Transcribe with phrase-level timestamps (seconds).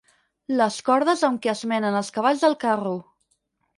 [0.61, 2.95] Les cordes amb què es menen els cavalls del carro.